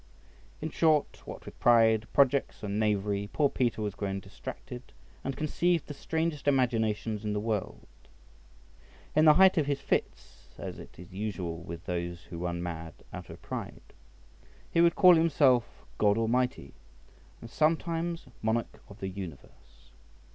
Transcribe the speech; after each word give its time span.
In 0.61 0.71
short, 0.71 1.21
what 1.27 1.45
with 1.45 1.59
pride, 1.59 2.07
projects, 2.11 2.63
and 2.63 2.79
knavery, 2.79 3.29
poor 3.31 3.49
Peter 3.49 3.83
was 3.83 3.93
grown 3.93 4.19
distracted, 4.19 4.81
and 5.23 5.37
conceived 5.37 5.85
the 5.85 5.93
strangest 5.93 6.47
imaginations 6.47 7.23
in 7.23 7.33
the 7.33 7.39
world. 7.39 7.85
In 9.15 9.25
the 9.25 9.35
height 9.35 9.59
of 9.59 9.67
his 9.67 9.79
fits 9.79 10.55
(as 10.57 10.79
it 10.79 10.97
is 10.97 11.13
usual 11.13 11.57
with 11.57 11.85
those 11.85 12.23
who 12.23 12.39
run 12.39 12.63
mad 12.63 12.95
out 13.13 13.29
of 13.29 13.43
pride) 13.43 13.93
he 14.71 14.81
would 14.81 14.95
call 14.95 15.13
himself 15.13 15.85
God 15.99 16.17
Almighty, 16.17 16.73
and 17.39 17.47
sometimes 17.51 18.25
monarch 18.41 18.81
of 18.89 19.01
the 19.01 19.07
universe. 19.09 19.91